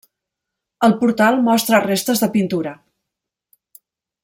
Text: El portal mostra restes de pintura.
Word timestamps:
El 0.87 0.95
portal 1.01 1.37
mostra 1.49 1.83
restes 1.85 2.23
de 2.25 2.31
pintura. 2.37 2.75